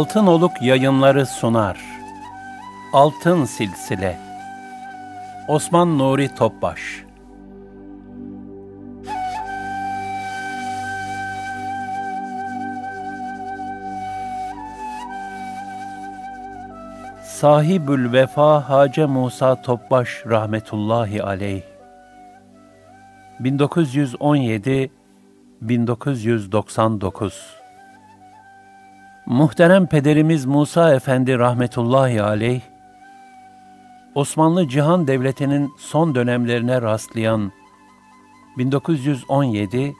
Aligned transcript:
Altın 0.00 0.26
Oluk 0.26 0.62
yayınları 0.62 1.26
sunar. 1.26 1.78
Altın 2.92 3.44
Silsile. 3.44 4.18
Osman 5.48 5.98
Nuri 5.98 6.34
Topbaş. 6.34 7.04
Sahibül 17.24 18.12
Vefa 18.12 18.68
Hace 18.68 19.06
Musa 19.06 19.62
Topbaş 19.62 20.22
rahmetullahi 20.26 21.22
aleyh. 21.22 21.62
1917 23.40 24.90
1999 25.60 27.59
Muhterem 29.30 29.86
pederimiz 29.86 30.46
Musa 30.46 30.94
Efendi 30.94 31.38
rahmetullahi 31.38 32.22
aleyh, 32.22 32.60
Osmanlı 34.14 34.68
Cihan 34.68 35.06
Devleti'nin 35.06 35.72
son 35.78 36.14
dönemlerine 36.14 36.82
rastlayan 36.82 37.52
1917 38.58 39.94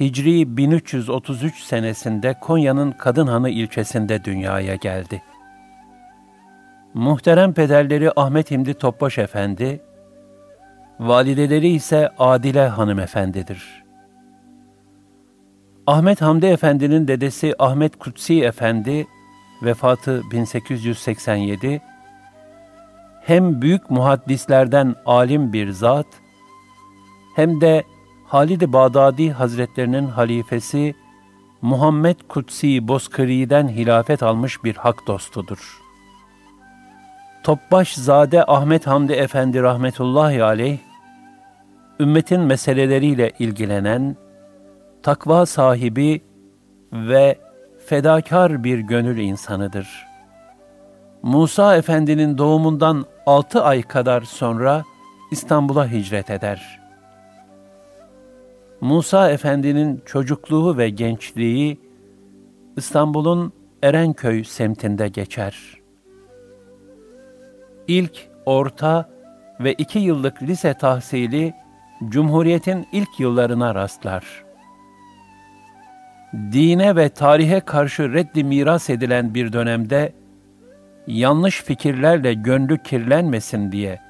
Hicri 0.00 0.56
1333 0.56 1.60
senesinde 1.62 2.34
Konya'nın 2.40 2.92
Kadınhanı 2.92 3.50
ilçesinde 3.50 4.24
dünyaya 4.24 4.74
geldi. 4.74 5.22
Muhterem 6.94 7.52
pederleri 7.52 8.10
Ahmet 8.16 8.50
Himdi 8.50 8.74
Topbaş 8.74 9.18
Efendi, 9.18 9.80
valideleri 11.00 11.68
ise 11.68 12.10
Adile 12.18 12.68
Hanımefendidir. 12.68 13.81
Ahmet 15.86 16.22
Hamdi 16.22 16.46
Efendi'nin 16.46 17.08
dedesi 17.08 17.54
Ahmet 17.58 17.98
Kutsi 17.98 18.44
Efendi, 18.44 19.06
vefatı 19.62 20.22
1887, 20.30 21.80
hem 23.22 23.62
büyük 23.62 23.90
muhaddislerden 23.90 24.94
alim 25.06 25.52
bir 25.52 25.70
zat, 25.70 26.06
hem 27.36 27.60
de 27.60 27.84
Halid-i 28.26 28.72
Bağdadi 28.72 29.30
Hazretlerinin 29.30 30.06
halifesi 30.06 30.94
Muhammed 31.62 32.16
Kutsi 32.28 32.88
Bozkırı'dan 32.88 33.68
hilafet 33.68 34.22
almış 34.22 34.64
bir 34.64 34.76
hak 34.76 35.06
dostudur. 35.06 35.80
Topbaş 37.42 37.94
Zade 37.94 38.44
Ahmet 38.44 38.86
Hamdi 38.86 39.12
Efendi 39.12 39.62
rahmetullahi 39.62 40.44
aleyh, 40.44 40.78
ümmetin 42.00 42.40
meseleleriyle 42.40 43.32
ilgilenen, 43.38 44.16
takva 45.02 45.46
sahibi 45.46 46.22
ve 46.92 47.38
fedakar 47.86 48.64
bir 48.64 48.78
gönül 48.78 49.18
insanıdır. 49.18 50.06
Musa 51.22 51.76
Efendi'nin 51.76 52.38
doğumundan 52.38 53.04
altı 53.26 53.62
ay 53.62 53.82
kadar 53.82 54.22
sonra 54.22 54.84
İstanbul'a 55.30 55.90
hicret 55.90 56.30
eder. 56.30 56.80
Musa 58.80 59.30
Efendi'nin 59.30 60.02
çocukluğu 60.06 60.76
ve 60.76 60.90
gençliği 60.90 61.80
İstanbul'un 62.76 63.52
Erenköy 63.82 64.44
semtinde 64.44 65.08
geçer. 65.08 65.78
İlk, 67.88 68.28
orta 68.46 69.10
ve 69.60 69.72
iki 69.72 69.98
yıllık 69.98 70.42
lise 70.42 70.74
tahsili 70.74 71.54
Cumhuriyet'in 72.08 72.86
ilk 72.92 73.20
yıllarına 73.20 73.74
rastlar 73.74 74.51
dine 76.32 76.96
ve 76.96 77.08
tarihe 77.08 77.60
karşı 77.60 78.12
reddi 78.12 78.44
miras 78.44 78.90
edilen 78.90 79.34
bir 79.34 79.52
dönemde 79.52 80.12
yanlış 81.06 81.62
fikirlerle 81.62 82.34
gönlü 82.34 82.82
kirlenmesin 82.82 83.72
diye 83.72 84.00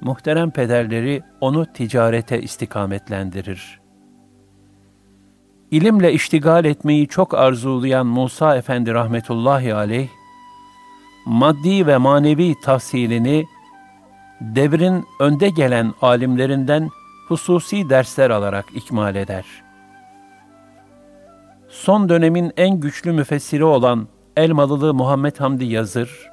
muhterem 0.00 0.50
pederleri 0.50 1.22
onu 1.40 1.66
ticarete 1.66 2.42
istikametlendirir. 2.42 3.80
İlimle 5.70 6.12
iştigal 6.12 6.64
etmeyi 6.64 7.08
çok 7.08 7.34
arzulayan 7.34 8.06
Musa 8.06 8.56
Efendi 8.56 8.94
rahmetullahi 8.94 9.74
aleyh, 9.74 10.08
maddi 11.26 11.86
ve 11.86 11.96
manevi 11.96 12.54
tahsilini 12.64 13.44
devrin 14.40 15.04
önde 15.20 15.48
gelen 15.48 15.94
alimlerinden 16.02 16.90
hususi 17.28 17.90
dersler 17.90 18.30
alarak 18.30 18.66
ikmal 18.74 19.14
eder.'' 19.14 19.69
Son 21.80 22.08
dönemin 22.08 22.52
en 22.56 22.80
güçlü 22.80 23.12
müfessiri 23.12 23.64
olan 23.64 24.08
Elmalılı 24.36 24.94
Muhammed 24.94 25.36
Hamdi 25.36 25.64
Yazır, 25.64 26.30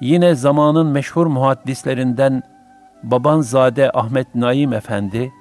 yine 0.00 0.34
zamanın 0.34 0.86
meşhur 0.86 1.26
muhaddislerinden 1.26 2.42
Babanzade 3.02 3.90
Ahmet 3.94 4.34
Naim 4.34 4.72
Efendi, 4.72 5.32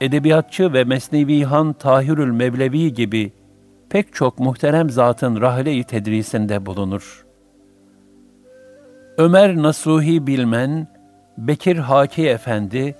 edebiyatçı 0.00 0.72
ve 0.72 0.84
Mesnevihan 0.84 1.72
Tahirül 1.72 2.30
Mevlevi 2.30 2.94
gibi 2.94 3.32
pek 3.88 4.14
çok 4.14 4.38
muhterem 4.38 4.90
zatın 4.90 5.40
rahle-i 5.40 5.84
tedrisinde 5.84 6.66
bulunur. 6.66 7.26
Ömer 9.18 9.56
Nasuhi 9.56 10.26
Bilmen, 10.26 10.86
Bekir 11.38 11.76
Haki 11.76 12.28
Efendi, 12.28 12.94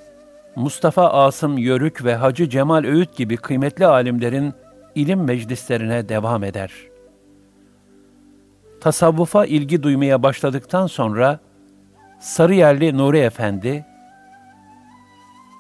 Mustafa 0.61 1.11
Asım 1.11 1.59
Yörük 1.59 2.05
ve 2.05 2.15
Hacı 2.15 2.49
Cemal 2.49 2.85
Öğüt 2.85 3.17
gibi 3.17 3.37
kıymetli 3.37 3.87
alimlerin 3.87 4.55
ilim 4.95 5.25
meclislerine 5.25 6.09
devam 6.09 6.45
eder. 6.45 6.73
Tasavvufa 8.81 9.47
ilgi 9.47 9.83
duymaya 9.83 10.23
başladıktan 10.23 10.87
sonra 10.87 11.41
Sarıyerli 12.21 12.99
Nuri 12.99 13.19
Efendi, 13.19 13.87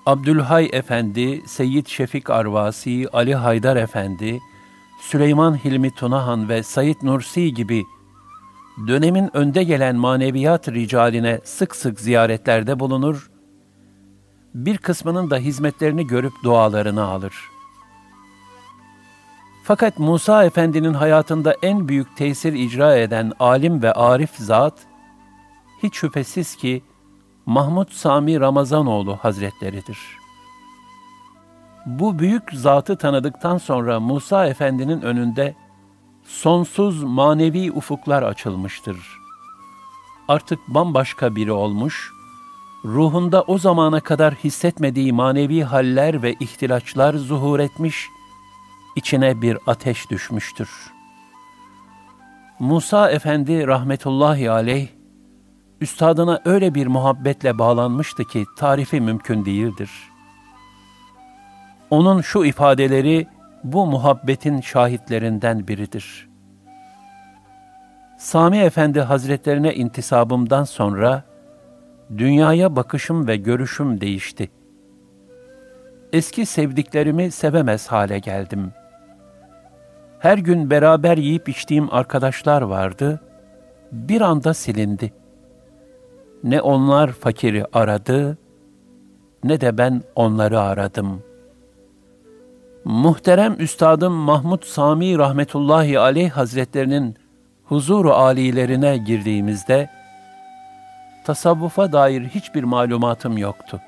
Abdülhay 0.06 0.68
Efendi, 0.72 1.42
Seyyid 1.46 1.86
Şefik 1.86 2.30
Arvasi, 2.30 3.06
Ali 3.12 3.34
Haydar 3.34 3.76
Efendi, 3.76 4.38
Süleyman 5.00 5.64
Hilmi 5.64 5.94
Tunahan 5.94 6.48
ve 6.48 6.62
Said 6.62 6.96
Nursi 7.02 7.54
gibi 7.54 7.84
dönemin 8.88 9.36
önde 9.36 9.64
gelen 9.64 9.96
maneviyat 9.96 10.68
ricaline 10.68 11.40
sık 11.44 11.76
sık 11.76 12.00
ziyaretlerde 12.00 12.80
bulunur 12.80 13.29
bir 14.54 14.78
kısmının 14.78 15.30
da 15.30 15.36
hizmetlerini 15.36 16.06
görüp 16.06 16.32
dualarını 16.44 17.04
alır. 17.04 17.34
Fakat 19.64 19.98
Musa 19.98 20.44
Efendi'nin 20.44 20.94
hayatında 20.94 21.54
en 21.62 21.88
büyük 21.88 22.16
tesir 22.16 22.52
icra 22.52 22.96
eden 22.96 23.32
alim 23.40 23.82
ve 23.82 23.92
arif 23.92 24.30
zat, 24.36 24.74
hiç 25.82 25.96
şüphesiz 25.96 26.56
ki 26.56 26.82
Mahmud 27.46 27.90
Sami 27.90 28.40
Ramazanoğlu 28.40 29.16
Hazretleridir. 29.16 29.98
Bu 31.86 32.18
büyük 32.18 32.42
zatı 32.52 32.96
tanıdıktan 32.96 33.58
sonra 33.58 34.00
Musa 34.00 34.46
Efendi'nin 34.46 35.02
önünde 35.02 35.54
sonsuz 36.24 37.02
manevi 37.02 37.72
ufuklar 37.72 38.22
açılmıştır. 38.22 38.96
Artık 40.28 40.58
bambaşka 40.68 41.36
biri 41.36 41.52
olmuş, 41.52 42.12
ruhunda 42.84 43.42
o 43.42 43.58
zamana 43.58 44.00
kadar 44.00 44.34
hissetmediği 44.34 45.12
manevi 45.12 45.62
haller 45.62 46.22
ve 46.22 46.34
ihtilaçlar 46.40 47.14
zuhur 47.14 47.58
etmiş, 47.58 48.06
içine 48.96 49.42
bir 49.42 49.58
ateş 49.66 50.10
düşmüştür. 50.10 50.70
Musa 52.58 53.10
Efendi 53.10 53.66
rahmetullahi 53.66 54.50
aleyh, 54.50 54.88
üstadına 55.80 56.40
öyle 56.44 56.74
bir 56.74 56.86
muhabbetle 56.86 57.58
bağlanmıştı 57.58 58.24
ki 58.24 58.44
tarifi 58.56 59.00
mümkün 59.00 59.44
değildir. 59.44 59.90
Onun 61.90 62.20
şu 62.20 62.44
ifadeleri 62.44 63.26
bu 63.64 63.86
muhabbetin 63.86 64.60
şahitlerinden 64.60 65.68
biridir. 65.68 66.28
Sami 68.18 68.58
Efendi 68.58 69.00
Hazretlerine 69.00 69.74
intisabımdan 69.74 70.64
sonra 70.64 71.29
dünyaya 72.18 72.76
bakışım 72.76 73.28
ve 73.28 73.36
görüşüm 73.36 74.00
değişti. 74.00 74.50
Eski 76.12 76.46
sevdiklerimi 76.46 77.30
sevemez 77.30 77.86
hale 77.86 78.18
geldim. 78.18 78.72
Her 80.18 80.38
gün 80.38 80.70
beraber 80.70 81.16
yiyip 81.16 81.48
içtiğim 81.48 81.94
arkadaşlar 81.94 82.62
vardı, 82.62 83.20
bir 83.92 84.20
anda 84.20 84.54
silindi. 84.54 85.12
Ne 86.44 86.60
onlar 86.60 87.12
fakiri 87.12 87.64
aradı, 87.72 88.38
ne 89.44 89.60
de 89.60 89.78
ben 89.78 90.02
onları 90.14 90.60
aradım. 90.60 91.22
Muhterem 92.84 93.56
Üstadım 93.58 94.12
Mahmud 94.12 94.62
Sami 94.62 95.18
rahmetullahi 95.18 95.98
aleyh 95.98 96.30
hazretlerinin 96.30 97.16
huzuru 97.64 98.12
alilerine 98.12 98.96
girdiğimizde, 98.96 99.90
tasavvufa 101.24 101.92
dair 101.92 102.28
hiçbir 102.28 102.64
malumatım 102.64 103.38
yoktu. 103.38 103.80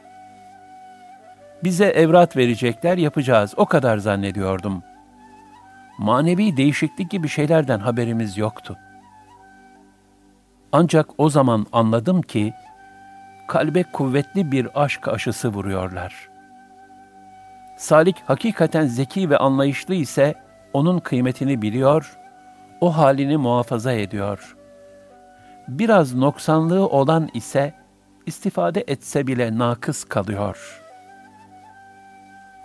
Bize 1.65 1.87
evrat 1.87 2.37
verecekler, 2.37 2.99
yapacağız. 2.99 3.55
O 3.57 3.67
kadar 3.67 3.99
zannediyordum. 3.99 4.83
Manevi 5.99 6.57
değişiklik 6.57 7.11
gibi 7.11 7.29
şeylerden 7.29 7.79
haberimiz 7.79 8.39
yoktu. 8.39 8.79
Ancak 10.73 11.07
o 11.19 11.31
zaman 11.31 11.67
anladım 11.73 12.23
ki, 12.23 12.55
kalbe 13.49 13.83
kuvvetli 13.83 14.53
bir 14.53 14.83
aşk 14.83 15.09
aşısı 15.09 15.49
vuruyorlar. 15.49 16.29
Salik 17.77 18.17
hakikaten 18.27 18.87
zeki 18.87 19.31
ve 19.31 19.39
anlayışlı 19.39 19.95
ise 19.95 20.35
onun 20.73 20.99
kıymetini 20.99 21.63
biliyor, 21.63 22.19
o 22.81 22.97
halini 22.97 23.37
muhafaza 23.37 23.93
ediyor. 23.93 24.57
Biraz 25.69 26.15
noksanlığı 26.15 26.89
olan 26.89 27.29
ise 27.35 27.75
istifade 28.27 28.85
etse 28.87 29.27
bile 29.27 29.59
nakıs 29.59 30.05
kalıyor. 30.05 30.83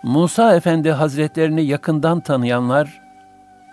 Musa 0.02 0.54
Efendi 0.54 0.90
Hazretlerini 0.90 1.64
yakından 1.64 2.20
tanıyanlar, 2.20 3.02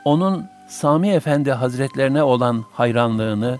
onun 0.05 0.49
Sami 0.67 1.09
Efendi 1.09 1.51
Hazretlerine 1.51 2.23
olan 2.23 2.65
hayranlığını, 2.71 3.59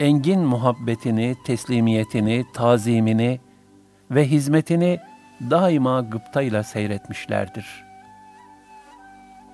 engin 0.00 0.40
muhabbetini, 0.40 1.36
teslimiyetini, 1.44 2.44
tazimini 2.52 3.40
ve 4.10 4.28
hizmetini 4.30 5.00
daima 5.50 6.00
gıptayla 6.00 6.62
seyretmişlerdir. 6.62 7.84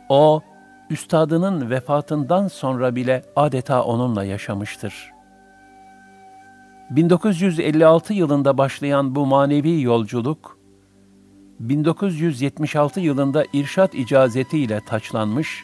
O, 0.09 0.43
üstadının 0.91 1.71
vefatından 1.71 2.49
sonra 2.49 2.97
bile 2.97 3.23
adeta 3.37 3.85
onunla 3.85 4.25
yaşamıştır. 4.25 5.13
1956 6.91 8.15
yılında 8.15 8.59
başlayan 8.59 9.15
bu 9.15 9.27
manevi 9.27 9.83
yolculuk, 9.83 10.59
1976 11.61 13.01
yılında 13.01 13.45
irşat 13.53 13.95
icazetiyle 13.95 14.81
taçlanmış 14.81 15.63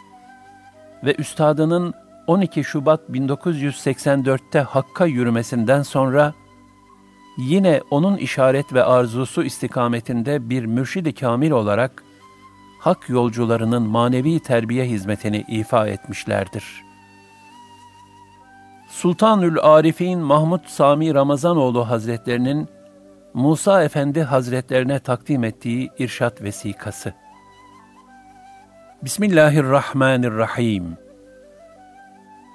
ve 1.04 1.14
üstadının 1.14 1.94
12 2.26 2.64
Şubat 2.64 3.00
1984'te 3.10 4.60
Hakk'a 4.60 5.06
yürümesinden 5.06 5.82
sonra 5.82 6.34
yine 7.38 7.80
onun 7.90 8.16
işaret 8.16 8.72
ve 8.72 8.84
arzusu 8.84 9.42
istikametinde 9.42 10.50
bir 10.50 10.64
mürşidi 10.64 11.14
kamil 11.14 11.50
olarak 11.50 12.03
hak 12.84 13.08
yolcularının 13.08 13.82
manevi 13.82 14.40
terbiye 14.40 14.84
hizmetini 14.84 15.44
ifa 15.48 15.88
etmişlerdir. 15.88 16.84
Sultanül 18.88 19.58
Arifin 19.62 20.18
Mahmud 20.18 20.66
Sami 20.66 21.14
Ramazanoğlu 21.14 21.88
Hazretlerinin 21.90 22.68
Musa 23.34 23.84
Efendi 23.84 24.22
Hazretlerine 24.22 24.98
takdim 24.98 25.44
ettiği 25.44 25.90
irşat 25.98 26.42
vesikası. 26.42 27.12
Bismillahirrahmanirrahim. 29.02 30.96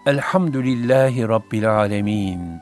Elhamdülillahi 0.06 1.28
Rabbil 1.28 1.76
alemin. 1.76 2.62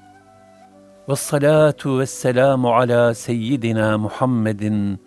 Ve 1.10 1.16
salatu 1.16 2.00
ve 2.00 2.06
selamu 2.06 2.76
ala 2.76 3.14
seyyidina 3.14 3.98
Muhammedin 3.98 5.07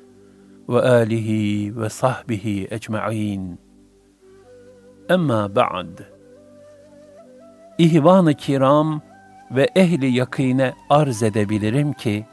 ve 0.71 0.81
alihi 0.81 1.81
ve 1.81 1.89
sahbihi 1.89 2.69
ecma'in. 2.71 3.61
Emma 5.09 5.55
ba'd. 5.57 5.99
İhvan-ı 7.79 8.35
kiram 8.35 9.03
ve 9.51 9.69
ehli 9.77 10.07
yakine 10.07 10.73
arz 10.91 11.23
edebilirim 11.23 11.93
ki, 11.93 12.27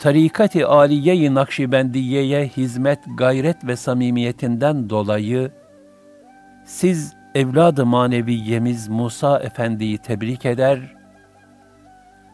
tarikat-ı 0.00 0.68
aliye-i 0.68 1.34
Nakşibendiye'ye 1.34 2.46
hizmet, 2.46 2.98
gayret 3.16 3.64
ve 3.66 3.76
samimiyetinden 3.76 4.90
dolayı, 4.90 5.50
siz 6.64 7.14
evladı 7.34 7.86
maneviyemiz 7.86 8.88
Musa 8.88 9.38
Efendi'yi 9.38 9.98
tebrik 9.98 10.46
eder 10.46 10.96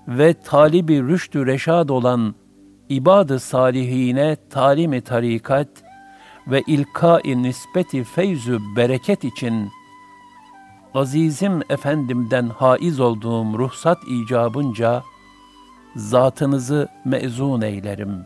ve 0.09 0.35
talibi 0.35 1.03
rüştü 1.03 1.47
reşad 1.47 1.89
olan 1.89 2.35
ibadı 2.97 3.41
salihine 3.41 4.37
talimi 4.51 5.01
tarikat 5.01 5.69
ve 6.47 6.63
ilka-i 6.67 7.43
nispeti 7.43 8.05
feyzü 8.05 8.59
bereket 8.77 9.25
için 9.25 9.71
azizim 10.95 11.61
efendimden 11.71 12.49
haiz 12.49 13.01
olduğum 13.01 13.59
ruhsat 13.59 13.99
icabınca 14.09 15.03
zatınızı 15.97 16.89
mezun 17.05 17.61
eylerim. 17.61 18.25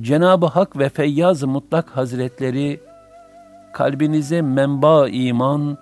Cenab-ı 0.00 0.46
Hak 0.46 0.78
ve 0.78 0.88
Feyyaz-ı 0.88 1.48
Mutlak 1.48 1.96
Hazretleri 1.96 2.80
kalbinize 3.72 4.42
menba 4.42 5.08
iman 5.08 5.78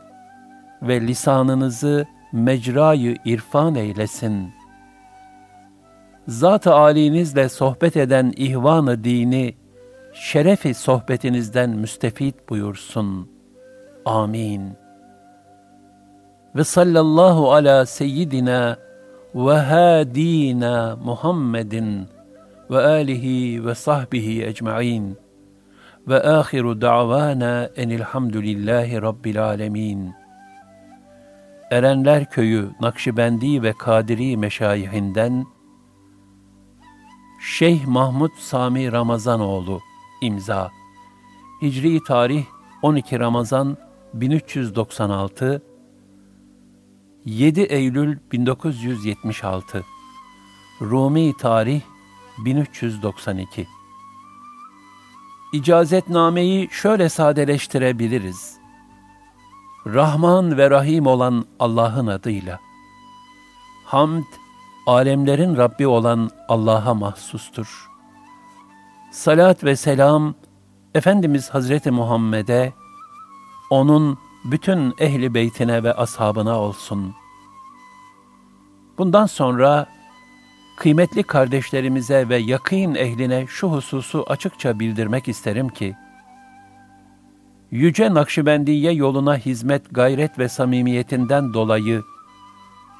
ve 0.82 1.00
lisanınızı 1.00 2.06
mecrayı 2.32 3.16
irfan 3.24 3.74
eylesin. 3.74 4.61
Zat-ı 6.28 6.74
âlinizle 6.74 7.48
sohbet 7.48 7.96
eden 7.96 8.32
ihvan-ı 8.36 9.04
dini, 9.04 9.54
şerefi 10.12 10.74
sohbetinizden 10.74 11.70
müstefit 11.70 12.48
buyursun. 12.48 13.30
Amin. 14.04 14.72
Ve 16.56 16.64
sallallahu 16.64 17.52
ala 17.52 17.86
seyyidina 17.86 18.76
ve 19.34 19.54
hadina 19.54 20.96
Muhammedin 21.04 22.08
ve 22.70 22.78
alihi 22.78 23.66
ve 23.66 23.74
sahbihi 23.74 24.44
ecmaîn. 24.44 25.16
Ve 26.08 26.22
ahiru 26.22 26.80
da'vana 26.80 27.68
enilhamdülillahi 27.76 29.02
rabbil 29.02 29.44
alemin. 29.44 30.12
Erenler 31.70 32.24
Köyü 32.24 32.70
Nakşibendi 32.80 33.62
ve 33.62 33.72
Kadiri 33.72 34.36
meşayihinden 34.36 35.46
Şeyh 37.44 37.86
Mahmud 37.86 38.30
Sami 38.38 38.92
Ramazanoğlu 38.92 39.80
imza 40.20 40.70
Hicri 41.62 42.04
tarih 42.04 42.44
12 42.82 43.20
Ramazan 43.20 43.76
1396 44.14 45.62
7 47.24 47.60
Eylül 47.60 48.18
1976 48.32 49.84
Rumi 50.80 51.36
tarih 51.36 51.80
1392 52.44 53.66
İcazetnameyi 55.52 56.68
şöyle 56.70 57.08
sadeleştirebiliriz. 57.08 58.56
Rahman 59.86 60.56
ve 60.58 60.70
Rahim 60.70 61.06
olan 61.06 61.44
Allah'ın 61.58 62.06
adıyla. 62.06 62.60
Hamd, 63.84 64.24
alemlerin 64.86 65.56
Rabbi 65.56 65.86
olan 65.86 66.30
Allah'a 66.48 66.94
mahsustur. 66.94 67.88
Salat 69.10 69.64
ve 69.64 69.76
selam, 69.76 70.34
Efendimiz 70.94 71.50
Hazreti 71.50 71.90
Muhammed'e, 71.90 72.72
onun 73.70 74.18
bütün 74.44 74.94
ehli 74.98 75.34
beytine 75.34 75.82
ve 75.82 75.92
ashabına 75.92 76.60
olsun. 76.60 77.14
Bundan 78.98 79.26
sonra 79.26 79.86
kıymetli 80.76 81.22
kardeşlerimize 81.22 82.28
ve 82.28 82.36
yakîn 82.36 82.94
ehline 82.94 83.46
şu 83.46 83.68
hususu 83.68 84.24
açıkça 84.28 84.80
bildirmek 84.80 85.28
isterim 85.28 85.68
ki, 85.68 85.96
Yüce 87.70 88.14
Nakşibendiye 88.14 88.92
yoluna 88.92 89.36
hizmet, 89.36 89.82
gayret 89.90 90.38
ve 90.38 90.48
samimiyetinden 90.48 91.54
dolayı 91.54 92.02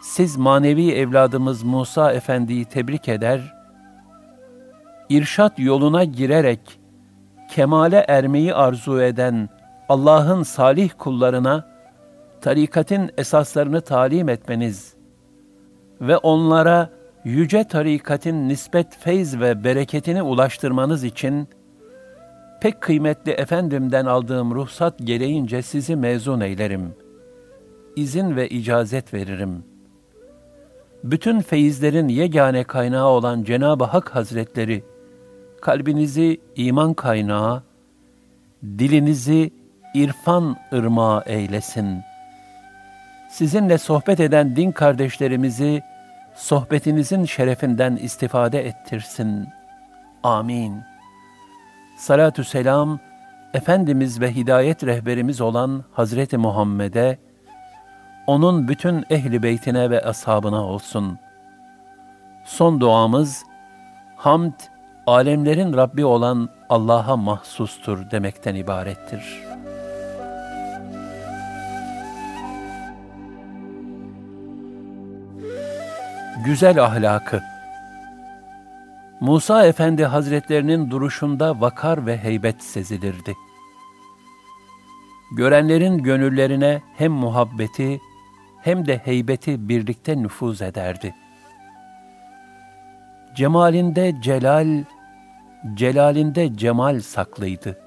siz 0.03 0.37
manevi 0.37 0.91
evladımız 0.91 1.63
Musa 1.63 2.13
Efendi'yi 2.13 2.65
tebrik 2.65 3.09
eder, 3.09 3.55
irşat 5.09 5.59
yoluna 5.59 6.05
girerek 6.05 6.61
kemale 7.51 8.05
ermeyi 8.09 8.55
arzu 8.55 9.01
eden 9.01 9.49
Allah'ın 9.89 10.43
salih 10.43 10.91
kullarına 10.99 11.67
tarikatin 12.41 13.11
esaslarını 13.19 13.81
talim 13.81 14.29
etmeniz 14.29 14.95
ve 16.01 16.17
onlara 16.17 16.91
yüce 17.25 17.65
tarikatin 17.65 18.49
nispet 18.49 18.99
feyz 18.99 19.41
ve 19.41 19.65
bereketini 19.65 20.23
ulaştırmanız 20.23 21.05
için 21.05 21.49
pek 22.61 22.81
kıymetli 22.81 23.33
efendimden 23.33 24.07
aldığım 24.07 24.55
ruhsat 24.55 24.99
gereğince 24.99 25.63
sizi 25.63 25.97
mezun 25.97 26.41
eylerim. 26.41 26.95
İzin 27.97 28.37
ve 28.37 28.49
icazet 28.49 29.15
veririm. 29.15 29.72
Bütün 31.05 31.41
feyizlerin 31.41 32.09
yegane 32.09 32.65
kaynağı 32.65 33.07
olan 33.07 33.45
Cenab-ı 33.45 33.85
Hak 33.85 34.15
Hazretleri, 34.15 34.85
kalbinizi 35.61 36.41
iman 36.57 36.95
kaynağı, 36.95 37.63
dilinizi 38.65 39.51
irfan 39.95 40.57
ırmağı 40.73 41.23
eylesin. 41.27 42.03
Sizinle 43.31 43.79
sohbet 43.79 44.21
eden 44.21 44.57
din 44.57 44.73
kardeşlerimizi, 44.73 45.83
sohbetinizin 46.35 47.25
şerefinden 47.25 47.97
istifade 47.97 48.67
ettirsin. 48.67 49.49
Amin. 50.23 50.81
Salatü 51.99 52.45
selam, 52.45 52.99
Efendimiz 53.55 54.21
ve 54.21 54.35
hidayet 54.35 54.85
rehberimiz 54.85 55.41
olan 55.41 55.85
Hazreti 55.93 56.39
Muhammed'e, 56.39 57.19
onun 58.27 58.69
bütün 58.69 59.05
ehli 59.11 59.43
beytine 59.43 59.91
ve 59.91 60.01
ashabına 60.01 60.65
olsun. 60.65 61.19
Son 62.45 62.81
duamız, 62.81 63.45
hamd, 64.17 64.53
alemlerin 65.07 65.73
Rabbi 65.77 66.05
olan 66.05 66.49
Allah'a 66.69 67.17
mahsustur 67.17 68.11
demekten 68.11 68.55
ibarettir. 68.55 69.43
Güzel 76.45 76.85
ahlakı 76.85 77.43
Musa 79.21 79.67
Efendi 79.67 80.05
Hazretlerinin 80.05 80.91
duruşunda 80.91 81.61
vakar 81.61 82.07
ve 82.07 82.19
heybet 82.19 82.63
sezilirdi. 82.63 83.35
Görenlerin 85.37 85.99
gönüllerine 85.99 86.83
hem 86.97 87.13
muhabbeti 87.13 88.01
hem 88.63 88.87
de 88.87 88.99
heybeti 88.99 89.69
birlikte 89.69 90.23
nüfuz 90.23 90.63
ederdi. 90.63 91.15
Cemalinde 93.35 94.15
celal, 94.23 94.85
celalinde 95.75 96.57
cemal 96.57 97.01
saklıydı. 97.01 97.79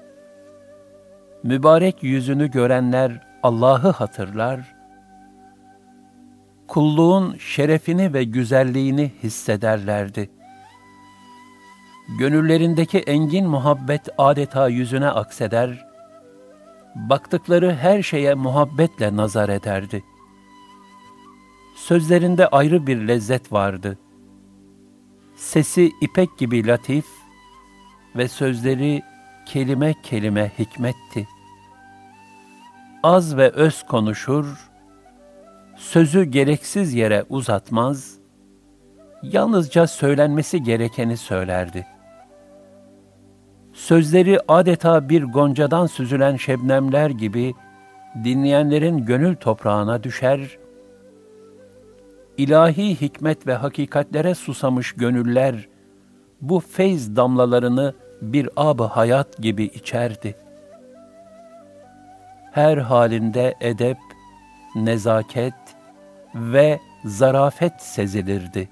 Mübarek 1.42 2.02
yüzünü 2.02 2.50
görenler 2.50 3.20
Allah'ı 3.42 3.90
hatırlar, 3.90 4.74
kulluğun 6.68 7.36
şerefini 7.36 8.14
ve 8.14 8.24
güzelliğini 8.24 9.12
hissederlerdi. 9.22 10.30
Gönüllerindeki 12.18 12.98
engin 12.98 13.46
muhabbet 13.48 14.08
adeta 14.18 14.68
yüzüne 14.68 15.08
akseder, 15.08 15.86
baktıkları 16.94 17.74
her 17.74 18.02
şeye 18.02 18.34
muhabbetle 18.34 19.16
nazar 19.16 19.48
ederdi. 19.48 20.02
Sözlerinde 21.86 22.48
ayrı 22.48 22.86
bir 22.86 23.08
lezzet 23.08 23.52
vardı. 23.52 23.98
Sesi 25.36 25.92
ipek 26.00 26.38
gibi 26.38 26.66
latif 26.66 27.04
ve 28.16 28.28
sözleri 28.28 29.02
kelime 29.46 29.94
kelime 30.02 30.52
hikmetti. 30.58 31.28
Az 33.02 33.36
ve 33.36 33.50
öz 33.50 33.82
konuşur, 33.82 34.70
sözü 35.76 36.24
gereksiz 36.24 36.94
yere 36.94 37.24
uzatmaz, 37.28 38.14
yalnızca 39.22 39.86
söylenmesi 39.86 40.62
gerekeni 40.62 41.16
söylerdi. 41.16 41.86
Sözleri 43.72 44.38
adeta 44.48 45.08
bir 45.08 45.24
goncadan 45.24 45.86
süzülen 45.86 46.36
şebnemler 46.36 47.10
gibi 47.10 47.54
dinleyenlerin 48.24 49.06
gönül 49.06 49.36
toprağına 49.36 50.02
düşer, 50.02 50.58
ilahi 52.38 53.00
hikmet 53.00 53.46
ve 53.46 53.54
hakikatlere 53.54 54.34
susamış 54.34 54.92
gönüller 54.92 55.68
bu 56.40 56.60
feyz 56.60 57.16
damlalarını 57.16 57.94
bir 58.22 58.48
ab 58.56 58.84
hayat 58.84 59.38
gibi 59.38 59.64
içerdi. 59.64 60.34
Her 62.52 62.78
halinde 62.78 63.54
edep, 63.60 63.98
nezaket 64.74 65.54
ve 66.34 66.80
zarafet 67.04 67.82
sezilirdi. 67.82 68.68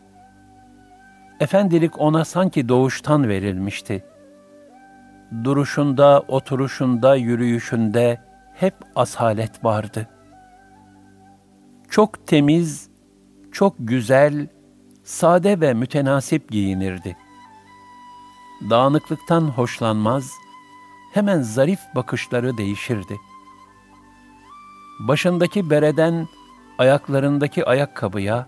Efendilik 1.40 2.00
ona 2.00 2.24
sanki 2.24 2.68
doğuştan 2.68 3.28
verilmişti. 3.28 4.04
Duruşunda, 5.44 6.22
oturuşunda, 6.28 7.14
yürüyüşünde 7.16 8.20
hep 8.54 8.74
asalet 8.96 9.64
vardı. 9.64 10.08
Çok 11.90 12.26
temiz, 12.26 12.88
çok 13.54 13.74
güzel, 13.78 14.46
sade 15.04 15.60
ve 15.60 15.74
mütenasip 15.74 16.50
giyinirdi. 16.50 17.16
Dağınıklıktan 18.70 19.40
hoşlanmaz, 19.40 20.30
hemen 21.12 21.42
zarif 21.42 21.80
bakışları 21.94 22.56
değişirdi. 22.56 23.16
Başındaki 25.08 25.70
bereden 25.70 26.28
ayaklarındaki 26.78 27.64
ayakkabıya, 27.64 28.46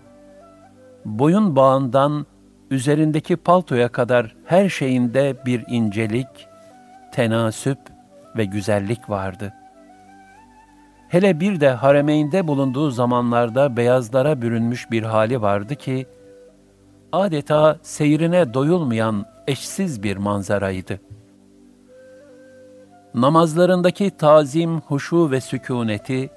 boyun 1.05 1.55
bağından 1.55 2.25
üzerindeki 2.71 3.35
paltoya 3.35 3.89
kadar 3.89 4.35
her 4.45 4.69
şeyinde 4.69 5.37
bir 5.45 5.63
incelik, 5.67 6.47
tenasüp 7.13 7.79
ve 8.37 8.45
güzellik 8.45 9.09
vardı. 9.09 9.53
Hele 11.09 11.39
bir 11.39 11.59
de 11.59 11.69
haremeynde 11.69 12.47
bulunduğu 12.47 12.91
zamanlarda 12.91 13.77
beyazlara 13.77 14.41
bürünmüş 14.41 14.91
bir 14.91 15.03
hali 15.03 15.41
vardı 15.41 15.75
ki, 15.75 16.07
adeta 17.11 17.79
seyrine 17.81 18.53
doyulmayan 18.53 19.25
eşsiz 19.47 20.03
bir 20.03 20.17
manzaraydı. 20.17 20.99
Namazlarındaki 23.13 24.11
tazim, 24.17 24.79
huşu 24.79 25.31
ve 25.31 25.41
sükuneti, 25.41 26.29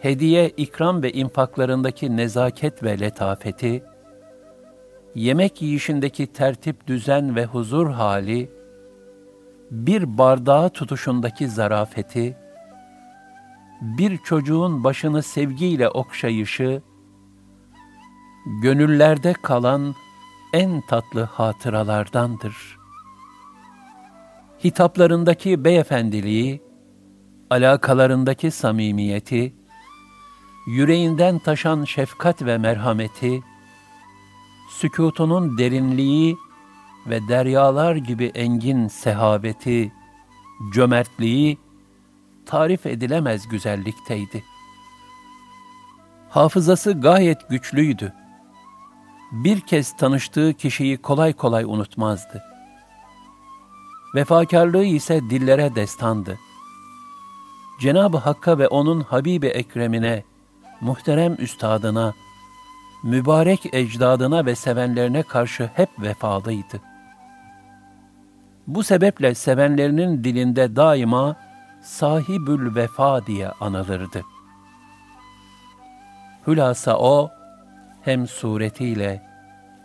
hediye, 0.00 0.48
ikram 0.48 1.02
ve 1.02 1.12
infaklarındaki 1.12 2.16
nezaket 2.16 2.82
ve 2.82 3.00
letafeti, 3.00 3.82
yemek 5.14 5.62
yiyişindeki 5.62 6.26
tertip, 6.26 6.86
düzen 6.86 7.36
ve 7.36 7.44
huzur 7.44 7.90
hali, 7.90 8.50
bir 9.70 10.18
bardağı 10.18 10.70
tutuşundaki 10.70 11.48
zarafeti, 11.48 12.36
bir 13.80 14.18
çocuğun 14.18 14.84
başını 14.84 15.22
sevgiyle 15.22 15.88
okşayışı, 15.88 16.82
gönüllerde 18.62 19.32
kalan 19.32 19.94
en 20.52 20.80
tatlı 20.80 21.22
hatıralardandır. 21.22 22.78
Hitaplarındaki 24.64 25.64
beyefendiliği, 25.64 26.62
alakalarındaki 27.50 28.50
samimiyeti, 28.50 29.54
yüreğinden 30.66 31.38
taşan 31.38 31.84
şefkat 31.84 32.42
ve 32.42 32.58
merhameti, 32.58 33.42
sükutunun 34.70 35.58
derinliği 35.58 36.36
ve 37.06 37.28
deryalar 37.28 37.96
gibi 37.96 38.24
engin 38.26 38.88
sehaveti, 38.88 39.92
cömertliği, 40.72 41.58
tarif 42.46 42.86
edilemez 42.86 43.48
güzellikteydi. 43.48 44.44
Hafızası 46.30 46.92
gayet 46.92 47.48
güçlüydü. 47.48 48.12
Bir 49.32 49.60
kez 49.60 49.96
tanıştığı 49.96 50.54
kişiyi 50.54 50.96
kolay 50.96 51.32
kolay 51.32 51.64
unutmazdı. 51.64 52.42
Vefakarlığı 54.14 54.84
ise 54.84 55.20
dillere 55.30 55.74
destandı. 55.74 56.38
Cenab-ı 57.80 58.16
Hakk'a 58.16 58.58
ve 58.58 58.68
onun 58.68 59.00
Habibi 59.00 59.46
Ekrem'ine 59.46 60.24
muhterem 60.80 61.36
üstadına, 61.38 62.14
mübarek 63.02 63.74
ecdadına 63.74 64.46
ve 64.46 64.54
sevenlerine 64.54 65.22
karşı 65.22 65.70
hep 65.74 65.88
vefalıydı. 65.98 66.80
Bu 68.66 68.82
sebeple 68.82 69.34
sevenlerinin 69.34 70.24
dilinde 70.24 70.76
daima 70.76 71.36
sahibül 71.86 72.74
vefa 72.74 73.26
diye 73.26 73.48
anılırdı. 73.48 74.22
Hülasa 76.46 76.98
o, 76.98 77.30
hem 78.02 78.26
suretiyle 78.26 79.22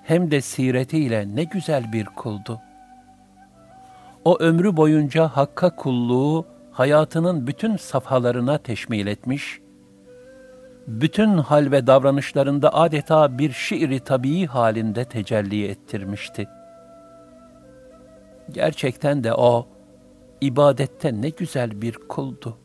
hem 0.03 0.31
de 0.31 0.41
siretiyle 0.41 1.36
ne 1.36 1.43
güzel 1.43 1.93
bir 1.93 2.05
kuldu. 2.05 2.60
o 4.25 4.38
ömrü 4.39 4.77
boyunca 4.77 5.27
Hakk'a 5.27 5.75
kulluğu 5.75 6.46
hayatının 6.72 7.48
bütün 7.48 7.77
safhalarına 7.77 8.58
teşmil 8.58 9.08
etmiş, 9.08 9.60
bütün 10.88 11.38
hal 11.38 11.72
ve 11.72 11.88
davranışlarında 11.88 12.74
adeta 12.74 13.38
bir 13.38 13.51
şiiri 13.51 14.00
tabii 14.00 14.46
halinde 14.46 15.05
tecelli 15.05 15.67
ettirmişti. 15.67 16.48
Gerçekten 18.51 19.24
de 19.24 19.34
o, 19.34 19.67
ibadette 20.41 21.21
ne 21.21 21.29
güzel 21.29 21.81
bir 21.81 21.93
kuldu. 21.93 22.57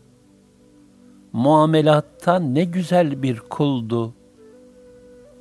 Muamelatta 1.32 2.38
ne 2.38 2.64
güzel 2.64 3.22
bir 3.22 3.40
kuldu. 3.40 4.14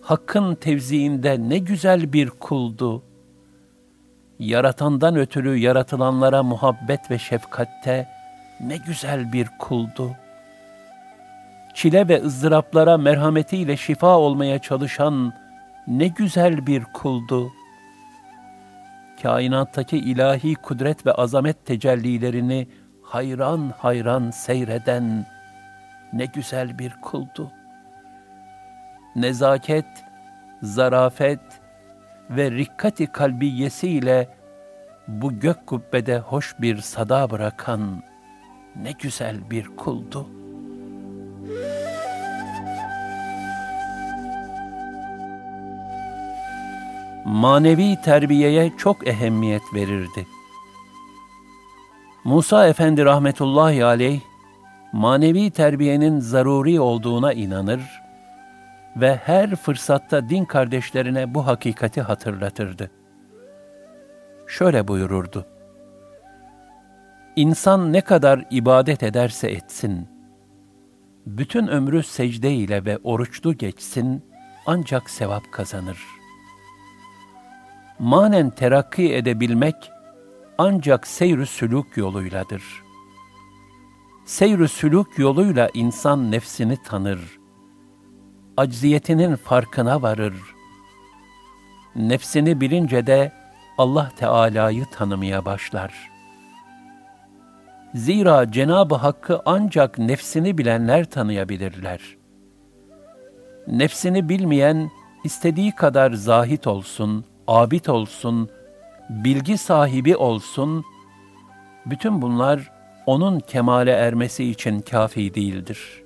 Hakkın 0.01 0.55
tevziinde 0.55 1.49
ne 1.49 1.57
güzel 1.57 2.13
bir 2.13 2.29
kuldu. 2.29 3.03
Yaratandan 4.39 5.15
ötürü 5.15 5.57
yaratılanlara 5.57 6.43
muhabbet 6.43 7.11
ve 7.11 7.19
şefkatte 7.19 8.07
ne 8.59 8.77
güzel 8.77 9.33
bir 9.33 9.47
kuldu. 9.59 10.11
Çile 11.73 12.07
ve 12.07 12.23
ızdıraplara 12.23 12.97
merhametiyle 12.97 13.77
şifa 13.77 14.17
olmaya 14.17 14.59
çalışan 14.59 15.33
ne 15.87 16.07
güzel 16.07 16.67
bir 16.67 16.83
kuldu. 16.83 17.51
Kainattaki 19.25 19.97
ilahi 19.97 20.55
kudret 20.55 21.05
ve 21.05 21.11
azamet 21.11 21.65
tecellilerini 21.65 22.67
hayran 23.01 23.73
hayran 23.77 24.31
seyreden 24.31 25.25
ne 26.13 26.25
güzel 26.25 26.79
bir 26.79 26.93
kuldu. 27.01 27.51
Nezaket, 29.15 29.85
zarafet 30.61 31.39
ve 32.29 32.51
rikkati 32.51 33.07
kalbiyesiyle 33.07 34.29
bu 35.07 35.39
gök 35.39 35.67
kubbede 35.67 36.17
hoş 36.17 36.55
bir 36.59 36.77
sada 36.77 37.29
bırakan 37.29 38.03
ne 38.75 38.91
güzel 38.91 39.49
bir 39.49 39.75
kuldu. 39.75 40.29
Manevi 47.35 48.01
terbiyeye 48.01 48.71
çok 48.77 49.07
ehemmiyet 49.07 49.73
verirdi. 49.73 50.27
Musa 52.23 52.67
Efendi 52.67 53.05
rahmetullahi 53.05 53.85
aleyh, 53.85 54.21
manevi 54.91 55.51
terbiyenin 55.51 56.19
zaruri 56.19 56.79
olduğuna 56.79 57.33
inanır 57.33 57.81
ve 58.95 59.15
her 59.15 59.55
fırsatta 59.55 60.29
din 60.29 60.45
kardeşlerine 60.45 61.33
bu 61.33 61.47
hakikati 61.47 62.01
hatırlatırdı. 62.01 62.91
Şöyle 64.47 64.87
buyururdu. 64.87 65.45
İnsan 67.35 67.93
ne 67.93 68.01
kadar 68.01 68.45
ibadet 68.49 69.03
ederse 69.03 69.51
etsin, 69.51 70.07
bütün 71.25 71.67
ömrü 71.67 72.03
secde 72.03 72.53
ile 72.53 72.85
ve 72.85 72.97
oruçlu 73.03 73.57
geçsin, 73.57 74.25
ancak 74.65 75.09
sevap 75.09 75.51
kazanır. 75.51 76.24
Manen 77.99 78.49
terakki 78.49 79.15
edebilmek, 79.15 79.91
ancak 80.57 81.07
seyr-ü 81.07 81.45
sülük 81.45 81.97
yoluyladır. 81.97 82.63
Seyr-ü 84.25 84.67
sülük 84.67 85.19
yoluyla 85.19 85.69
insan 85.73 86.31
nefsini 86.31 86.77
tanır, 86.83 87.39
acziyetinin 88.57 89.35
farkına 89.35 90.01
varır. 90.01 90.35
Nefsini 91.95 92.61
bilince 92.61 93.07
de 93.07 93.31
Allah 93.77 94.11
Teala'yı 94.17 94.85
tanımaya 94.85 95.45
başlar.'' 95.45 96.15
Zira 97.95 98.51
Cenab-ı 98.51 98.95
Hakk'ı 98.95 99.41
ancak 99.45 99.99
nefsini 99.99 100.57
bilenler 100.57 101.05
tanıyabilirler. 101.05 101.99
Nefsini 103.67 104.29
bilmeyen 104.29 104.91
istediği 105.23 105.71
kadar 105.71 106.11
zahit 106.11 106.67
olsun, 106.67 107.25
abid 107.47 107.85
olsun, 107.85 108.49
bilgi 109.09 109.57
sahibi 109.57 110.15
olsun, 110.15 110.85
bütün 111.85 112.21
bunlar 112.21 112.71
onun 113.05 113.39
kemale 113.39 113.91
ermesi 113.91 114.49
için 114.49 114.79
kafi 114.79 115.33
değildir. 115.35 116.03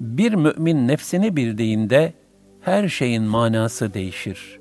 Bir 0.00 0.34
mümin 0.34 0.88
nefsini 0.88 1.36
bildiğinde 1.36 2.12
her 2.60 2.88
şeyin 2.88 3.22
manası 3.22 3.94
değişir. 3.94 4.60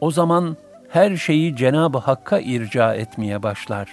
O 0.00 0.10
zaman 0.10 0.56
her 0.88 1.16
şeyi 1.16 1.56
Cenab-ı 1.56 1.98
Hakk'a 1.98 2.40
irca 2.40 2.94
etmeye 2.94 3.42
başlar. 3.42 3.90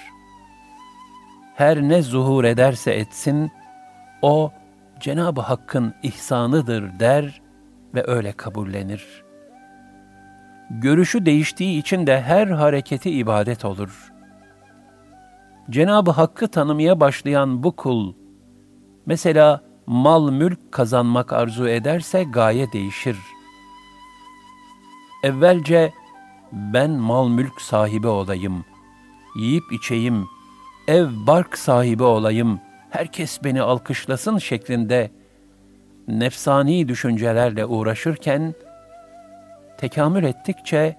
Her 1.56 1.82
ne 1.82 2.02
zuhur 2.02 2.43
ederse 2.43 2.91
etsin, 2.91 3.52
o 4.21 4.52
Cenab-ı 5.00 5.41
Hakk'ın 5.41 5.93
ihsanıdır 6.04 7.00
der 7.00 7.41
ve 7.95 8.04
öyle 8.08 8.32
kabullenir. 8.32 9.24
Görüşü 10.79 11.25
değiştiği 11.25 11.79
için 11.79 12.07
de 12.07 12.21
her 12.21 12.47
hareketi 12.47 13.12
ibadet 13.12 13.65
olur. 13.65 14.12
Cenab-ı 15.69 16.12
Hakk'ı 16.12 16.47
tanımaya 16.47 16.99
başlayan 16.99 17.63
bu 17.63 17.75
kul, 17.75 18.13
mesela 19.05 19.63
mal 19.86 20.31
mülk 20.31 20.71
kazanmak 20.71 21.34
arzu 21.34 21.67
ederse 21.67 22.23
gaye 22.23 22.71
değişir. 22.71 23.17
Evvelce 25.23 25.93
ben 26.51 26.91
mal 26.91 27.29
mülk 27.29 27.62
sahibi 27.62 28.07
olayım, 28.07 28.65
yiyip 29.36 29.71
içeyim, 29.71 30.27
ev 30.88 31.07
bark 31.27 31.57
sahibi 31.57 32.03
olayım, 32.03 32.60
herkes 32.89 33.43
beni 33.43 33.62
alkışlasın 33.62 34.38
şeklinde 34.38 35.12
nefsani 36.07 36.88
düşüncelerle 36.88 37.65
uğraşırken, 37.65 38.53
tekamül 39.82 40.24
ettikçe 40.24 40.96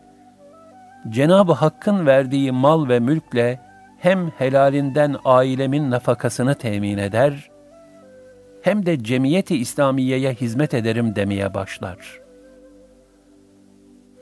Cenab-ı 1.08 1.52
Hakk'ın 1.52 2.06
verdiği 2.06 2.52
mal 2.52 2.88
ve 2.88 3.00
mülkle 3.00 3.60
hem 3.98 4.30
helalinden 4.30 5.16
ailemin 5.24 5.90
nafakasını 5.90 6.54
temin 6.54 6.98
eder, 6.98 7.50
hem 8.62 8.86
de 8.86 9.04
cemiyeti 9.04 9.56
İslamiye'ye 9.56 10.32
hizmet 10.32 10.74
ederim 10.74 11.16
demeye 11.16 11.54
başlar.'' 11.54 12.22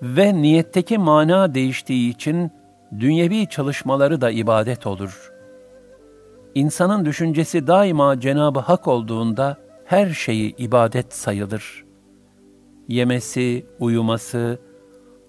ve 0.03 0.43
niyetteki 0.43 0.99
mana 0.99 1.55
değiştiği 1.55 2.11
için 2.11 2.51
dünyevi 2.99 3.47
çalışmaları 3.47 4.21
da 4.21 4.31
ibadet 4.31 4.87
olur. 4.87 5.33
İnsanın 6.55 7.05
düşüncesi 7.05 7.67
daima 7.67 8.21
Cenab-ı 8.21 8.59
Hak 8.59 8.89
olduğunda 8.89 9.57
her 9.85 10.09
şeyi 10.11 10.57
ibadet 10.57 11.15
sayılır. 11.15 11.85
Yemesi, 12.91 13.67
uyuması, 13.79 14.61